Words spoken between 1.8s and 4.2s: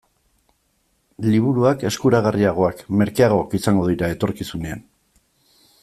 eskuragarriagoak, merkeagoak, izango dira